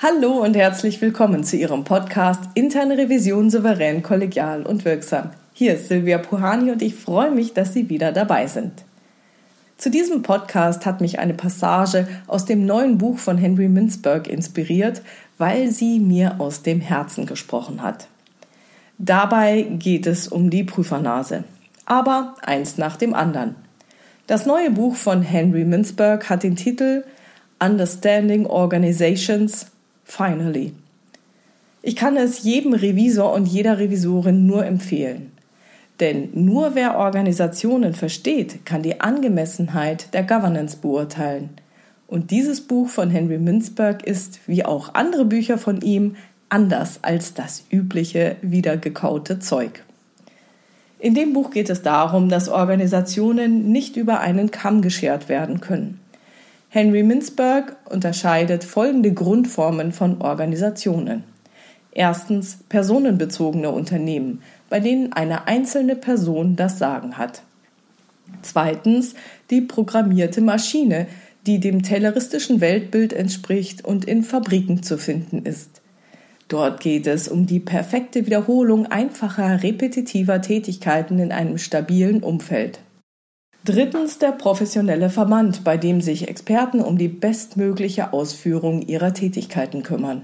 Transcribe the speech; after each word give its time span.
Hallo 0.00 0.44
und 0.44 0.54
herzlich 0.54 1.00
willkommen 1.00 1.42
zu 1.42 1.56
Ihrem 1.56 1.82
Podcast 1.82 2.44
Interne 2.54 2.96
Revision 2.96 3.50
souverän, 3.50 4.04
kollegial 4.04 4.62
und 4.62 4.84
wirksam. 4.84 5.30
Hier 5.52 5.74
ist 5.74 5.88
Silvia 5.88 6.18
Puhani 6.18 6.70
und 6.70 6.82
ich 6.82 6.94
freue 6.94 7.32
mich, 7.32 7.52
dass 7.52 7.72
Sie 7.72 7.88
wieder 7.88 8.12
dabei 8.12 8.46
sind. 8.46 8.84
Zu 9.76 9.90
diesem 9.90 10.22
Podcast 10.22 10.86
hat 10.86 11.00
mich 11.00 11.18
eine 11.18 11.34
Passage 11.34 12.06
aus 12.28 12.44
dem 12.44 12.64
neuen 12.64 12.96
Buch 12.96 13.18
von 13.18 13.38
Henry 13.38 13.66
Mintzberg 13.66 14.28
inspiriert, 14.28 15.02
weil 15.36 15.72
sie 15.72 15.98
mir 15.98 16.36
aus 16.38 16.62
dem 16.62 16.80
Herzen 16.80 17.26
gesprochen 17.26 17.82
hat. 17.82 18.06
Dabei 18.98 19.62
geht 19.62 20.06
es 20.06 20.28
um 20.28 20.48
die 20.48 20.62
Prüfernase. 20.62 21.42
Aber 21.86 22.36
eins 22.42 22.78
nach 22.78 22.94
dem 22.94 23.14
anderen. 23.14 23.56
Das 24.28 24.46
neue 24.46 24.70
Buch 24.70 24.94
von 24.94 25.22
Henry 25.22 25.64
Mintzberg 25.64 26.30
hat 26.30 26.44
den 26.44 26.54
Titel 26.54 27.02
Understanding 27.58 28.46
Organizations 28.46 29.66
Finally. 30.08 30.72
Ich 31.82 31.94
kann 31.94 32.16
es 32.16 32.42
jedem 32.42 32.72
Revisor 32.72 33.32
und 33.34 33.46
jeder 33.46 33.78
Revisorin 33.78 34.46
nur 34.46 34.64
empfehlen. 34.64 35.32
Denn 36.00 36.30
nur 36.32 36.74
wer 36.74 36.96
Organisationen 36.96 37.92
versteht, 37.92 38.64
kann 38.64 38.82
die 38.82 39.00
Angemessenheit 39.00 40.12
der 40.14 40.24
Governance 40.24 40.78
beurteilen. 40.78 41.50
Und 42.06 42.30
dieses 42.30 42.62
Buch 42.62 42.88
von 42.88 43.10
Henry 43.10 43.38
Mintzberg 43.38 44.02
ist, 44.02 44.40
wie 44.46 44.64
auch 44.64 44.94
andere 44.94 45.26
Bücher 45.26 45.58
von 45.58 45.82
ihm, 45.82 46.16
anders 46.48 47.00
als 47.02 47.34
das 47.34 47.64
übliche 47.70 48.36
wiedergekaute 48.40 49.40
Zeug. 49.40 49.84
In 50.98 51.14
dem 51.14 51.34
Buch 51.34 51.50
geht 51.50 51.68
es 51.68 51.82
darum, 51.82 52.30
dass 52.30 52.48
Organisationen 52.48 53.70
nicht 53.70 53.96
über 53.96 54.20
einen 54.20 54.50
Kamm 54.50 54.80
geschert 54.80 55.28
werden 55.28 55.60
können. 55.60 55.97
Henry 56.70 57.02
Mintzberg 57.02 57.76
unterscheidet 57.88 58.62
folgende 58.62 59.14
Grundformen 59.14 59.92
von 59.92 60.20
Organisationen. 60.20 61.24
Erstens 61.92 62.58
personenbezogene 62.68 63.70
Unternehmen, 63.70 64.42
bei 64.68 64.78
denen 64.78 65.14
eine 65.14 65.46
einzelne 65.46 65.96
Person 65.96 66.56
das 66.56 66.78
Sagen 66.78 67.16
hat. 67.16 67.42
Zweitens 68.42 69.14
die 69.48 69.62
programmierte 69.62 70.42
Maschine, 70.42 71.06
die 71.46 71.58
dem 71.58 71.82
tayloristischen 71.82 72.60
Weltbild 72.60 73.14
entspricht 73.14 73.82
und 73.82 74.04
in 74.04 74.22
Fabriken 74.22 74.82
zu 74.82 74.98
finden 74.98 75.46
ist. 75.46 75.80
Dort 76.48 76.80
geht 76.80 77.06
es 77.06 77.28
um 77.28 77.46
die 77.46 77.60
perfekte 77.60 78.26
Wiederholung 78.26 78.84
einfacher, 78.86 79.62
repetitiver 79.62 80.42
Tätigkeiten 80.42 81.18
in 81.18 81.32
einem 81.32 81.56
stabilen 81.56 82.22
Umfeld. 82.22 82.80
Drittens 83.64 84.18
der 84.18 84.32
professionelle 84.32 85.10
Verband, 85.10 85.64
bei 85.64 85.76
dem 85.76 86.00
sich 86.00 86.28
Experten 86.28 86.80
um 86.80 86.96
die 86.96 87.08
bestmögliche 87.08 88.12
Ausführung 88.12 88.82
ihrer 88.82 89.12
Tätigkeiten 89.12 89.82
kümmern. 89.82 90.22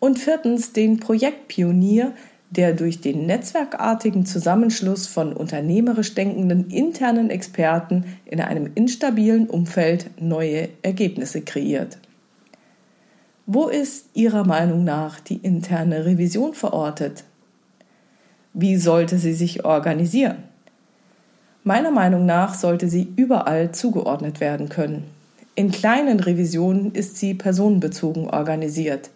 Und 0.00 0.18
viertens 0.18 0.72
den 0.72 0.98
Projektpionier, 0.98 2.14
der 2.50 2.72
durch 2.72 3.00
den 3.00 3.26
netzwerkartigen 3.26 4.24
Zusammenschluss 4.24 5.06
von 5.06 5.32
unternehmerisch 5.32 6.14
denkenden 6.14 6.70
internen 6.70 7.30
Experten 7.30 8.04
in 8.24 8.40
einem 8.40 8.70
instabilen 8.74 9.48
Umfeld 9.50 10.10
neue 10.18 10.70
Ergebnisse 10.82 11.42
kreiert. 11.42 11.98
Wo 13.44 13.68
ist 13.68 14.10
Ihrer 14.14 14.44
Meinung 14.44 14.84
nach 14.84 15.20
die 15.20 15.36
interne 15.36 16.06
Revision 16.06 16.54
verortet? 16.54 17.24
Wie 18.52 18.76
sollte 18.76 19.18
sie 19.18 19.34
sich 19.34 19.64
organisieren? 19.64 20.47
Meiner 21.68 21.90
Meinung 21.90 22.24
nach 22.24 22.54
sollte 22.54 22.88
sie 22.88 23.12
überall 23.16 23.72
zugeordnet 23.72 24.40
werden 24.40 24.70
können. 24.70 25.04
In 25.54 25.70
kleinen 25.70 26.18
Revisionen 26.18 26.92
ist 26.92 27.18
sie 27.18 27.34
personenbezogen 27.34 28.30
organisiert. 28.30 29.10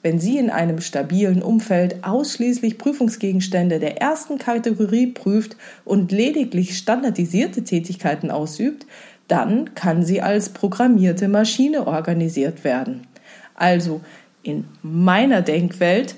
Wenn 0.00 0.18
sie 0.18 0.38
in 0.38 0.48
einem 0.48 0.80
stabilen 0.80 1.42
Umfeld 1.42 2.02
ausschließlich 2.04 2.78
Prüfungsgegenstände 2.78 3.78
der 3.78 4.00
ersten 4.00 4.38
Kategorie 4.38 5.08
prüft 5.08 5.58
und 5.84 6.10
lediglich 6.10 6.78
standardisierte 6.78 7.62
Tätigkeiten 7.62 8.30
ausübt, 8.30 8.86
dann 9.26 9.74
kann 9.74 10.02
sie 10.02 10.22
als 10.22 10.48
programmierte 10.48 11.28
Maschine 11.28 11.86
organisiert 11.86 12.64
werden. 12.64 13.06
Also 13.54 14.00
in 14.42 14.64
meiner 14.80 15.42
Denkwelt 15.42 16.14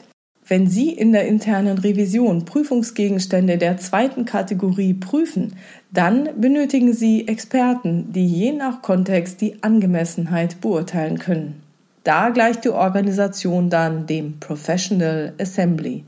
wenn 0.50 0.66
Sie 0.66 0.90
in 0.90 1.12
der 1.12 1.28
internen 1.28 1.78
Revision 1.78 2.44
Prüfungsgegenstände 2.44 3.56
der 3.56 3.76
zweiten 3.76 4.24
Kategorie 4.24 4.94
prüfen, 4.94 5.54
dann 5.92 6.28
benötigen 6.40 6.92
Sie 6.92 7.28
Experten, 7.28 8.12
die 8.12 8.26
je 8.26 8.52
nach 8.52 8.82
Kontext 8.82 9.40
die 9.40 9.62
Angemessenheit 9.62 10.60
beurteilen 10.60 11.20
können. 11.20 11.62
Da 12.02 12.30
gleicht 12.30 12.64
die 12.64 12.70
Organisation 12.70 13.70
dann 13.70 14.08
dem 14.08 14.40
Professional 14.40 15.34
Assembly, 15.40 16.02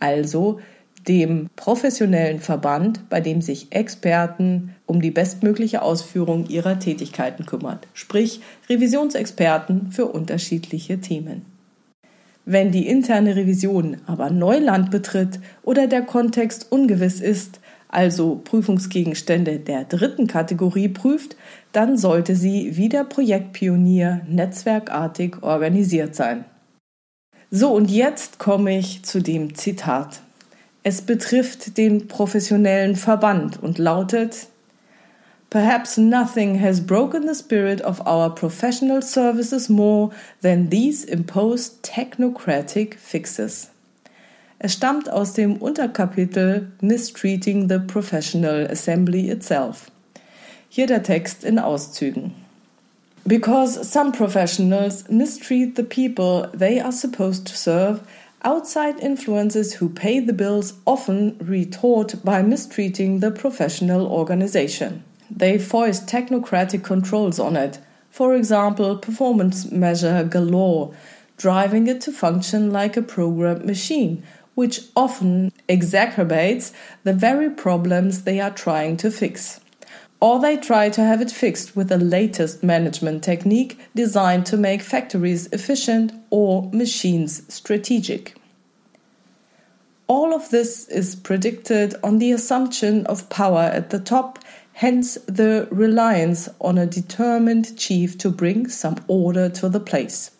also 0.00 0.58
dem 1.06 1.48
professionellen 1.54 2.40
Verband, 2.40 3.08
bei 3.08 3.20
dem 3.20 3.42
sich 3.42 3.70
Experten 3.70 4.74
um 4.86 5.02
die 5.02 5.12
bestmögliche 5.12 5.82
Ausführung 5.82 6.46
ihrer 6.48 6.80
Tätigkeiten 6.80 7.46
kümmert, 7.46 7.86
sprich 7.94 8.40
Revisionsexperten 8.68 9.92
für 9.92 10.06
unterschiedliche 10.06 11.00
Themen. 11.00 11.53
Wenn 12.46 12.72
die 12.72 12.86
interne 12.86 13.36
Revision 13.36 13.98
aber 14.06 14.30
Neuland 14.30 14.90
betritt 14.90 15.40
oder 15.62 15.86
der 15.86 16.02
Kontext 16.02 16.70
ungewiss 16.70 17.20
ist, 17.20 17.60
also 17.88 18.40
Prüfungsgegenstände 18.44 19.58
der 19.60 19.84
dritten 19.84 20.26
Kategorie 20.26 20.88
prüft, 20.88 21.36
dann 21.72 21.96
sollte 21.96 22.34
sie 22.36 22.76
wie 22.76 22.88
der 22.88 23.04
Projektpionier 23.04 24.20
netzwerkartig 24.28 25.42
organisiert 25.42 26.14
sein. 26.14 26.44
So, 27.50 27.72
und 27.72 27.90
jetzt 27.90 28.38
komme 28.38 28.76
ich 28.76 29.04
zu 29.04 29.22
dem 29.22 29.54
Zitat. 29.54 30.20
Es 30.82 31.02
betrifft 31.02 31.78
den 31.78 32.08
professionellen 32.08 32.96
Verband 32.96 33.62
und 33.62 33.78
lautet 33.78 34.48
Perhaps 35.50 35.98
nothing 35.98 36.56
has 36.56 36.80
broken 36.80 37.26
the 37.26 37.34
spirit 37.34 37.80
of 37.80 38.00
our 38.06 38.30
professional 38.30 39.02
services 39.02 39.68
more 39.68 40.10
than 40.40 40.70
these 40.70 41.04
imposed 41.04 41.82
technocratic 41.82 42.94
fixes. 42.96 43.70
Es 44.58 44.72
stammt 44.72 45.08
aus 45.08 45.34
dem 45.34 45.58
Unterkapitel 45.58 46.72
Mistreating 46.80 47.68
the 47.68 47.78
Professional 47.78 48.66
Assembly 48.66 49.28
itself. 49.28 49.90
Hier 50.68 50.86
der 50.86 51.02
Text 51.02 51.44
in 51.44 51.58
Auszügen. 51.58 52.32
Because 53.26 53.88
some 53.88 54.12
professionals 54.12 55.08
mistreat 55.08 55.76
the 55.76 55.82
people 55.82 56.48
they 56.52 56.80
are 56.80 56.92
supposed 56.92 57.46
to 57.46 57.56
serve, 57.56 58.00
outside 58.42 59.00
influences 59.00 59.74
who 59.74 59.88
pay 59.88 60.20
the 60.20 60.32
bills 60.32 60.74
often 60.84 61.36
retort 61.38 62.22
by 62.22 62.42
mistreating 62.42 63.20
the 63.20 63.30
professional 63.30 64.06
organization. 64.06 65.02
They 65.30 65.58
foist 65.58 66.06
technocratic 66.06 66.84
controls 66.84 67.38
on 67.38 67.56
it, 67.56 67.78
for 68.10 68.36
example, 68.36 68.96
performance 68.96 69.72
measure 69.72 70.22
galore, 70.22 70.94
driving 71.36 71.88
it 71.88 72.00
to 72.02 72.12
function 72.12 72.70
like 72.70 72.96
a 72.96 73.02
programmed 73.02 73.64
machine, 73.64 74.22
which 74.54 74.82
often 74.94 75.52
exacerbates 75.68 76.72
the 77.02 77.12
very 77.12 77.50
problems 77.50 78.22
they 78.22 78.40
are 78.40 78.52
trying 78.52 78.96
to 78.98 79.10
fix. 79.10 79.60
Or 80.20 80.40
they 80.40 80.56
try 80.56 80.90
to 80.90 81.00
have 81.02 81.20
it 81.20 81.30
fixed 81.30 81.74
with 81.74 81.88
the 81.88 81.98
latest 81.98 82.62
management 82.62 83.24
technique 83.24 83.80
designed 83.94 84.46
to 84.46 84.56
make 84.56 84.80
factories 84.80 85.48
efficient 85.52 86.12
or 86.30 86.70
machines 86.72 87.42
strategic. 87.52 88.36
All 90.06 90.32
of 90.32 90.50
this 90.50 90.86
is 90.88 91.16
predicted 91.16 91.94
on 92.04 92.20
the 92.20 92.30
assumption 92.30 93.06
of 93.06 93.28
power 93.28 93.62
at 93.62 93.90
the 93.90 93.98
top 93.98 94.38
hence 94.74 95.16
the 95.26 95.68
reliance 95.70 96.48
on 96.60 96.76
a 96.76 96.86
determined 96.86 97.76
chief 97.78 98.18
to 98.18 98.28
bring 98.28 98.68
some 98.68 98.96
order 99.06 99.48
to 99.48 99.68
the 99.68 99.80
place. 99.80 100.32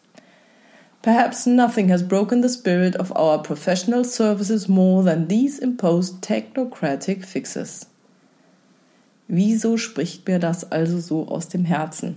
Perhaps 1.03 1.47
nothing 1.47 1.89
has 1.89 2.03
broken 2.03 2.41
the 2.41 2.49
spirit 2.49 2.97
of 2.97 3.13
our 3.17 3.39
professional 3.39 4.03
services 4.05 4.69
more 4.69 5.05
than 5.05 5.29
these 5.29 5.59
imposed 5.59 6.21
technocratic 6.21 7.25
fixes. 7.25 7.87
Wieso 9.29 9.77
spricht 9.77 10.27
mir 10.27 10.39
das 10.39 10.71
also 10.71 10.99
so 10.99 11.29
aus 11.29 11.49
dem 11.49 11.65
Herzen? 11.65 12.17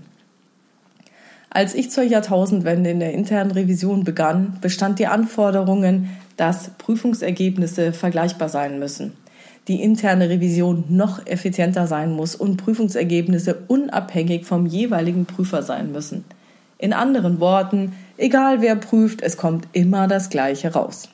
Als 1.50 1.76
ich 1.76 1.92
zur 1.92 2.04
Jahrtausendwende 2.04 2.90
in 2.90 3.00
der 3.00 3.14
internen 3.14 3.52
Revision 3.52 4.04
begann, 4.04 4.58
bestand 4.62 5.00
die 5.00 5.08
Anforderungen, 5.08 6.10
dass 6.36 6.72
Prüfungsergebnisse 6.78 7.94
vergleichbar 7.94 8.50
sein 8.50 8.80
müssen 8.80 9.14
die 9.68 9.82
interne 9.82 10.30
Revision 10.30 10.86
noch 10.90 11.26
effizienter 11.26 11.88
sein 11.88 12.14
muss 12.14 12.36
und 12.36 12.58
Prüfungsergebnisse 12.58 13.64
unabhängig 13.68 14.46
vom 14.46 14.66
jeweiligen 14.66 15.26
Prüfer 15.26 15.64
sein 15.64 15.92
müssen. 15.92 16.24
In 16.78 16.94
anderen 16.94 17.40
Worten, 17.40 17.94
egal 18.18 18.62
wer 18.62 18.76
prüft, 18.76 19.22
es 19.22 19.36
kommt 19.36 19.68
immer 19.74 20.08
das 20.08 20.30
Gleiche 20.30 20.74
raus. 20.74 21.10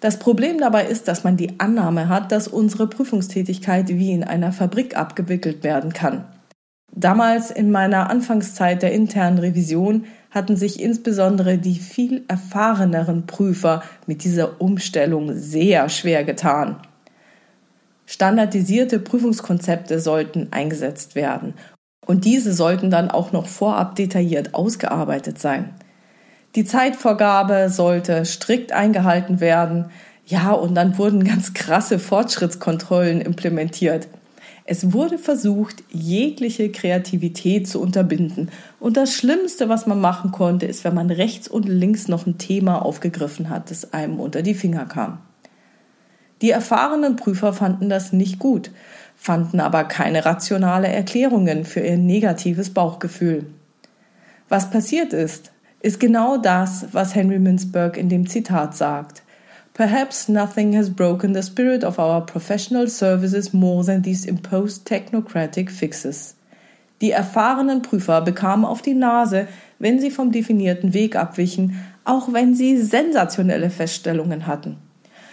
Das 0.00 0.18
Problem 0.18 0.58
dabei 0.58 0.86
ist, 0.86 1.08
dass 1.08 1.24
man 1.24 1.36
die 1.36 1.58
Annahme 1.58 2.08
hat, 2.08 2.32
dass 2.32 2.48
unsere 2.48 2.86
Prüfungstätigkeit 2.86 3.88
wie 3.88 4.12
in 4.12 4.24
einer 4.24 4.52
Fabrik 4.52 4.96
abgewickelt 4.96 5.62
werden 5.62 5.92
kann. 5.92 6.24
Damals 6.92 7.50
in 7.50 7.70
meiner 7.70 8.10
Anfangszeit 8.10 8.82
der 8.82 8.92
internen 8.92 9.38
Revision 9.38 10.06
hatten 10.30 10.56
sich 10.56 10.80
insbesondere 10.80 11.58
die 11.58 11.76
viel 11.76 12.24
erfahreneren 12.28 13.26
Prüfer 13.26 13.82
mit 14.06 14.24
dieser 14.24 14.60
Umstellung 14.60 15.34
sehr 15.34 15.88
schwer 15.88 16.24
getan. 16.24 16.76
Standardisierte 18.12 18.98
Prüfungskonzepte 18.98 20.00
sollten 20.00 20.48
eingesetzt 20.50 21.14
werden 21.14 21.54
und 22.04 22.24
diese 22.24 22.52
sollten 22.52 22.90
dann 22.90 23.08
auch 23.08 23.30
noch 23.30 23.46
vorab 23.46 23.94
detailliert 23.94 24.52
ausgearbeitet 24.52 25.38
sein. 25.38 25.70
Die 26.56 26.64
Zeitvorgabe 26.64 27.68
sollte 27.70 28.24
strikt 28.24 28.72
eingehalten 28.72 29.38
werden, 29.38 29.92
ja, 30.26 30.50
und 30.50 30.74
dann 30.74 30.98
wurden 30.98 31.22
ganz 31.22 31.54
krasse 31.54 32.00
Fortschrittskontrollen 32.00 33.20
implementiert. 33.20 34.08
Es 34.64 34.92
wurde 34.92 35.16
versucht, 35.16 35.84
jegliche 35.90 36.72
Kreativität 36.72 37.68
zu 37.68 37.80
unterbinden. 37.80 38.50
Und 38.80 38.96
das 38.96 39.14
Schlimmste, 39.14 39.68
was 39.68 39.86
man 39.86 40.00
machen 40.00 40.32
konnte, 40.32 40.66
ist, 40.66 40.82
wenn 40.82 40.94
man 40.94 41.12
rechts 41.12 41.46
und 41.46 41.68
links 41.68 42.08
noch 42.08 42.26
ein 42.26 42.38
Thema 42.38 42.84
aufgegriffen 42.84 43.50
hat, 43.50 43.70
das 43.70 43.92
einem 43.92 44.18
unter 44.18 44.42
die 44.42 44.54
Finger 44.54 44.86
kam. 44.86 45.20
Die 46.42 46.50
erfahrenen 46.50 47.16
Prüfer 47.16 47.52
fanden 47.52 47.88
das 47.88 48.12
nicht 48.12 48.38
gut, 48.38 48.70
fanden 49.16 49.60
aber 49.60 49.84
keine 49.84 50.24
rationale 50.24 50.88
Erklärungen 50.88 51.64
für 51.64 51.80
ihr 51.80 51.98
negatives 51.98 52.70
Bauchgefühl. 52.70 53.44
Was 54.48 54.70
passiert 54.70 55.12
ist, 55.12 55.52
ist 55.80 56.00
genau 56.00 56.38
das, 56.38 56.86
was 56.92 57.14
Henry 57.14 57.38
Mintzberg 57.38 57.96
in 57.96 58.08
dem 58.08 58.26
Zitat 58.26 58.76
sagt. 58.76 59.22
Perhaps 59.74 60.28
nothing 60.28 60.76
has 60.76 60.90
broken 60.90 61.34
the 61.34 61.42
spirit 61.42 61.84
of 61.84 61.98
our 61.98 62.24
professional 62.24 62.88
services 62.88 63.52
more 63.52 63.84
than 63.84 64.02
these 64.02 64.26
imposed 64.26 64.84
technocratic 64.86 65.70
fixes. 65.70 66.36
Die 67.00 67.12
erfahrenen 67.12 67.80
Prüfer 67.80 68.20
bekamen 68.20 68.66
auf 68.66 68.82
die 68.82 68.94
Nase, 68.94 69.48
wenn 69.78 70.00
sie 70.00 70.10
vom 70.10 70.32
definierten 70.32 70.92
Weg 70.92 71.16
abwichen, 71.16 71.82
auch 72.04 72.32
wenn 72.32 72.54
sie 72.54 72.76
sensationelle 72.76 73.70
Feststellungen 73.70 74.46
hatten. 74.46 74.76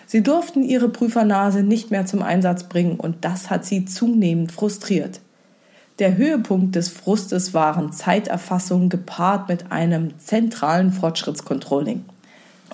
Sie 0.07 0.23
durften 0.23 0.63
ihre 0.63 0.87
Prüfernase 0.87 1.63
nicht 1.63 1.91
mehr 1.91 2.05
zum 2.05 2.23
Einsatz 2.23 2.63
bringen 2.63 2.99
und 2.99 3.25
das 3.25 3.49
hat 3.49 3.65
sie 3.65 3.85
zunehmend 3.85 4.53
frustriert. 4.53 5.19
Der 5.99 6.15
Höhepunkt 6.15 6.75
des 6.75 6.89
Frustes 6.89 7.53
waren 7.53 7.91
Zeiterfassungen 7.91 8.87
gepaart 8.87 9.49
mit 9.49 9.71
einem 9.71 10.17
zentralen 10.19 10.93
Fortschrittscontrolling. 10.93 12.05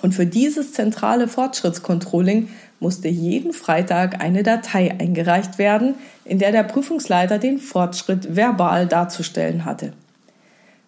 Und 0.02 0.14
für 0.14 0.26
dieses 0.26 0.72
zentrale 0.72 1.26
Fortschrittscontrolling 1.26 2.50
musste 2.78 3.08
jeden 3.08 3.52
Freitag 3.52 4.22
eine 4.22 4.42
Datei 4.42 4.94
eingereicht 4.98 5.58
werden, 5.58 5.94
in 6.24 6.38
der 6.38 6.52
der 6.52 6.64
Prüfungsleiter 6.64 7.38
den 7.38 7.58
Fortschritt 7.58 8.36
verbal 8.36 8.86
darzustellen 8.86 9.64
hatte. 9.64 9.92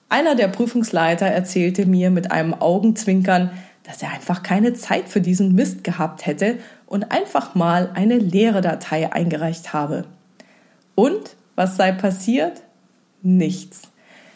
Einer 0.08 0.37
der 0.37 0.49
Prüfungsleiter 0.49 1.26
erzählte 1.26 1.87
mir 1.87 2.10
mit 2.10 2.31
einem 2.31 2.54
Augenzwinkern, 2.54 3.50
dass 3.87 4.03
er 4.03 4.11
einfach 4.11 4.43
keine 4.43 4.75
Zeit 4.75 5.09
für 5.09 5.21
diesen 5.21 5.55
Mist 5.55 5.85
gehabt 5.85 6.27
hätte 6.27 6.59
und 6.87 7.12
einfach 7.12 7.55
mal 7.55 7.91
eine 7.94 8.19
leere 8.19 8.61
Datei 8.61 9.12
eingereicht 9.12 9.73
habe. 9.73 10.05
Und 10.97 11.37
was 11.55 11.77
sei 11.77 11.93
passiert? 11.93 12.62
Nichts. 13.23 13.83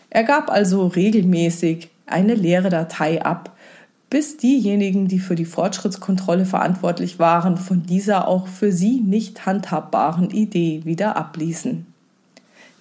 Er 0.09 0.25
gab 0.25 0.51
also 0.51 0.87
regelmäßig 0.87 1.91
eine 2.07 2.35
leere 2.35 2.71
Datei 2.71 3.23
ab, 3.23 3.57
bis 4.09 4.37
diejenigen, 4.37 5.07
die 5.07 5.21
für 5.21 5.37
die 5.37 5.45
Fortschrittskontrolle 5.45 6.45
verantwortlich 6.45 7.19
waren, 7.19 7.57
von 7.57 7.85
dieser 7.85 8.27
auch 8.27 8.49
für 8.49 8.73
sie 8.73 9.01
nicht 9.01 9.47
handhabbaren 9.47 10.31
Idee 10.31 10.83
wieder 10.85 11.17
abließen. 11.17 11.87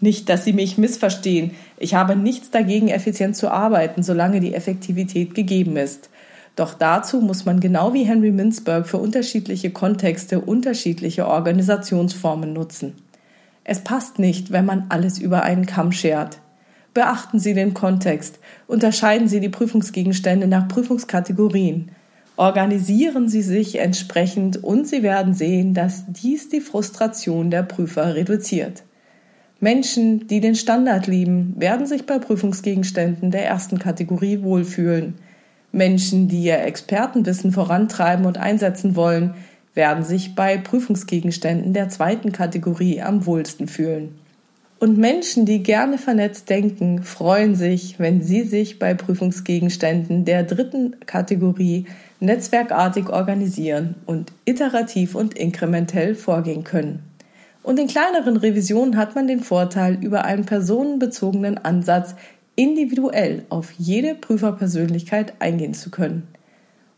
Nicht, 0.01 0.29
dass 0.29 0.45
Sie 0.45 0.53
mich 0.53 0.77
missverstehen. 0.77 1.51
Ich 1.77 1.93
habe 1.93 2.15
nichts 2.15 2.51
dagegen, 2.51 2.87
effizient 2.87 3.35
zu 3.35 3.51
arbeiten, 3.51 4.01
solange 4.01 4.39
die 4.39 4.53
Effektivität 4.53 5.35
gegeben 5.35 5.75
ist. 5.75 6.09
Doch 6.59 6.73
dazu 6.73 7.21
muss 7.21 7.45
man 7.45 7.61
genau 7.61 7.93
wie 7.93 8.03
Henry 8.03 8.33
Mintzberg 8.33 8.85
für 8.85 8.97
unterschiedliche 8.97 9.69
Kontexte 9.69 10.41
unterschiedliche 10.41 11.25
Organisationsformen 11.25 12.51
nutzen. 12.51 12.95
Es 13.63 13.79
passt 13.79 14.19
nicht, 14.19 14.51
wenn 14.51 14.65
man 14.65 14.87
alles 14.89 15.19
über 15.19 15.43
einen 15.43 15.65
Kamm 15.65 15.93
schert. 15.93 16.41
Beachten 16.93 17.39
Sie 17.39 17.53
den 17.53 17.73
Kontext. 17.73 18.39
Unterscheiden 18.67 19.29
Sie 19.29 19.39
die 19.39 19.47
Prüfungsgegenstände 19.47 20.47
nach 20.47 20.67
Prüfungskategorien. 20.67 21.91
Organisieren 22.35 23.29
Sie 23.29 23.41
sich 23.41 23.79
entsprechend 23.79 24.61
und 24.61 24.85
Sie 24.85 25.01
werden 25.01 25.33
sehen, 25.33 25.73
dass 25.73 26.03
dies 26.09 26.49
die 26.49 26.59
Frustration 26.59 27.51
der 27.51 27.63
Prüfer 27.63 28.15
reduziert. 28.15 28.83
Menschen, 29.61 30.27
die 30.27 30.41
den 30.41 30.55
Standard 30.55 31.07
lieben, 31.07 31.55
werden 31.57 31.85
sich 31.85 32.05
bei 32.05 32.19
Prüfungsgegenständen 32.19 33.31
der 33.31 33.45
ersten 33.45 33.79
Kategorie 33.79 34.41
wohlfühlen. 34.41 35.13
Menschen, 35.71 36.27
die 36.27 36.43
ihr 36.43 36.59
Expertenwissen 36.59 37.51
vorantreiben 37.51 38.25
und 38.25 38.37
einsetzen 38.37 38.95
wollen, 38.95 39.35
werden 39.73 40.03
sich 40.03 40.35
bei 40.35 40.57
Prüfungsgegenständen 40.57 41.73
der 41.73 41.89
zweiten 41.89 42.31
Kategorie 42.31 43.01
am 43.01 43.25
wohlsten 43.25 43.67
fühlen. 43.67 44.15
Und 44.79 44.97
Menschen, 44.97 45.45
die 45.45 45.61
gerne 45.61 45.97
vernetzt 45.97 46.49
denken, 46.49 47.03
freuen 47.03 47.53
sich, 47.55 47.99
wenn 47.99 48.21
sie 48.21 48.43
sich 48.43 48.79
bei 48.79 48.93
Prüfungsgegenständen 48.93 50.23
der 50.23 50.43
dritten 50.43 50.95
Kategorie 51.05 51.85
netzwerkartig 52.21 53.09
organisieren 53.09 53.95
und 54.05 54.31
iterativ 54.45 55.15
und 55.15 55.37
inkrementell 55.37 56.15
vorgehen 56.15 56.63
können. 56.63 57.03
Und 57.61 57.77
in 57.77 57.87
kleineren 57.87 58.37
Revisionen 58.37 58.95
hat 58.95 59.15
man 59.15 59.27
den 59.27 59.41
Vorteil, 59.41 59.97
über 60.01 60.23
einen 60.23 60.45
personenbezogenen 60.45 61.57
Ansatz 61.57 62.15
individuell 62.59 63.45
auf 63.47 63.71
jede 63.77 64.15
Prüferpersönlichkeit 64.15 65.35
eingehen 65.39 65.73
zu 65.73 65.89
können. 65.89 66.27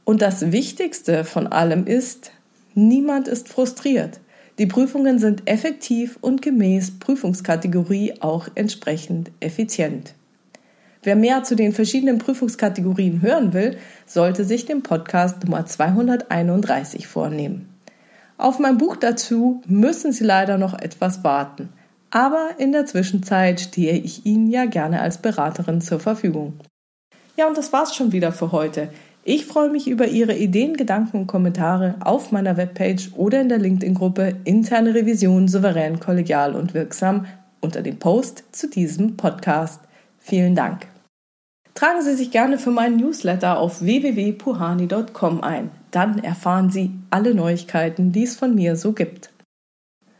Und 0.06 0.24
das 0.24 0.52
Wichtigste 0.52 1.24
von 1.24 1.46
allem 1.46 1.86
ist, 1.86 2.32
niemand 2.74 3.28
ist 3.28 3.48
frustriert. 3.48 4.20
Die 4.58 4.66
Prüfungen 4.66 5.20
sind 5.20 5.48
effektiv 5.48 6.18
und 6.20 6.42
gemäß 6.42 6.98
Prüfungskategorie 6.98 8.16
auch 8.22 8.48
entsprechend 8.56 9.30
effizient. 9.40 10.16
Wer 11.04 11.16
mehr 11.16 11.44
zu 11.44 11.56
den 11.56 11.74
verschiedenen 11.74 12.18
Prüfungskategorien 12.18 13.22
hören 13.22 13.54
will, 13.54 13.78
sollte 14.08 14.46
sich 14.46 14.66
den 14.66 14.82
Podcast 14.82 15.44
Nummer 15.44 15.68
231 15.68 17.06
vornehmen. 17.06 17.70
Auf 18.40 18.58
mein 18.58 18.80
Buch 18.80 18.96
dazu 18.96 19.62
müssen 19.68 20.12
Sie 20.12 20.24
leider 20.24 20.58
noch 20.58 20.74
etwas 20.74 21.24
warten, 21.24 21.70
aber 22.12 22.52
in 22.58 22.72
der 22.72 22.86
Zwischenzeit 22.86 23.60
stehe 23.60 23.94
ich 23.94 24.26
Ihnen 24.26 24.48
ja 24.48 24.66
gerne 24.66 25.02
als 25.02 25.18
Beraterin 25.18 25.82
zur 25.82 26.00
Verfügung. 26.00 26.60
Ja, 27.38 27.48
und 27.48 27.58
das 27.58 27.74
war's 27.74 27.96
schon 27.96 28.12
wieder 28.12 28.32
für 28.32 28.52
heute. 28.52 28.90
Ich 29.24 29.46
freue 29.46 29.70
mich 29.70 29.88
über 29.88 30.08
Ihre 30.08 30.36
Ideen, 30.36 30.76
Gedanken 30.76 31.18
und 31.18 31.28
Kommentare 31.28 31.96
auf 32.02 32.32
meiner 32.32 32.58
Webpage 32.58 33.12
oder 33.16 33.40
in 33.40 33.50
der 33.50 33.60
LinkedIn-Gruppe 33.60 34.36
Interne 34.44 34.94
Revision 34.94 35.48
souverän, 35.48 36.00
kollegial 36.00 36.56
und 36.56 36.74
wirksam 36.74 37.26
unter 37.62 37.82
dem 37.82 38.00
Post 38.00 38.44
zu 38.52 38.68
diesem 38.68 39.18
Podcast. 39.18 39.82
Vielen 40.18 40.56
Dank. 40.56 40.88
Tragen 41.76 42.02
Sie 42.02 42.16
sich 42.16 42.32
gerne 42.32 42.58
für 42.58 42.72
meinen 42.72 42.98
Newsletter 42.98 43.58
auf 43.58 43.82
www.puhani.com 43.82 45.42
ein. 45.42 45.72
Dann 45.92 46.20
erfahren 46.20 46.70
Sie 46.70 46.92
alle 47.12 47.34
Neuigkeiten, 47.34 48.12
die 48.12 48.24
es 48.24 48.36
von 48.36 48.56
mir 48.56 48.76
so 48.76 48.92
gibt. 48.94 49.30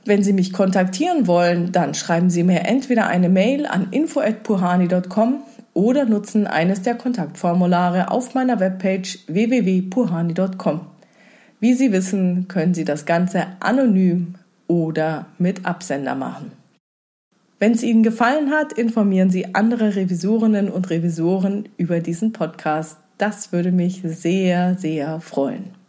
Wenn 0.04 0.24
Sie 0.24 0.34
mich 0.34 0.52
kontaktieren 0.52 1.28
wollen, 1.28 1.72
dann 1.72 1.94
schreiben 1.94 2.30
Sie 2.30 2.44
mir 2.44 2.62
entweder 2.62 3.08
eine 3.08 3.30
Mail 3.30 3.66
an 3.68 3.88
info@puhani.com 3.92 5.42
oder 5.74 6.06
nutzen 6.06 6.48
eines 6.48 6.82
der 6.82 6.96
Kontaktformulare 6.96 8.10
auf 8.10 8.34
meiner 8.34 8.60
Webpage 8.60 9.20
www.puhani.com. 9.28 10.82
Wie 11.60 11.74
Sie 11.74 11.92
wissen, 11.92 12.48
können 12.48 12.74
Sie 12.74 12.86
das 12.86 13.06
Ganze 13.06 13.46
anonym 13.60 14.36
oder 14.68 15.28
mit 15.38 15.66
Absender 15.66 16.16
machen. 16.16 16.52
Wenn 17.60 17.74
es 17.74 17.84
Ihnen 17.84 18.02
gefallen 18.02 18.50
hat, 18.50 18.74
informieren 18.74 19.30
Sie 19.30 19.54
andere 19.54 19.96
Revisorinnen 19.96 20.70
und 20.70 20.90
Revisoren 20.90 21.70
über 21.78 22.00
diesen 22.00 22.34
Podcast. 22.34 22.98
Das 23.20 23.52
würde 23.52 23.72
mich 23.72 24.02
sehr, 24.04 24.76
sehr 24.80 25.20
freuen. 25.20 25.81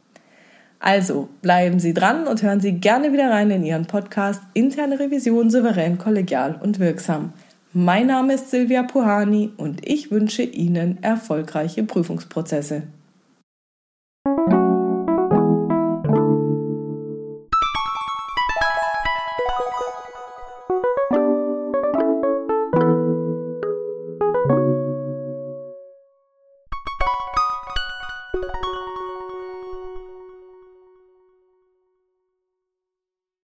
Also 0.84 1.28
bleiben 1.42 1.78
Sie 1.78 1.94
dran 1.94 2.26
und 2.26 2.42
hören 2.42 2.58
Sie 2.58 2.72
gerne 2.72 3.12
wieder 3.12 3.30
rein 3.30 3.52
in 3.52 3.62
Ihren 3.62 3.86
Podcast 3.86 4.42
Interne 4.52 4.98
Revision 4.98 5.48
souverän, 5.48 5.96
kollegial 5.96 6.58
und 6.60 6.80
wirksam. 6.80 7.32
Mein 7.72 8.08
Name 8.08 8.34
ist 8.34 8.50
Silvia 8.50 8.82
Puhani 8.82 9.52
und 9.56 9.88
ich 9.88 10.10
wünsche 10.10 10.42
Ihnen 10.42 11.00
erfolgreiche 11.00 11.84
Prüfungsprozesse. 11.84 12.82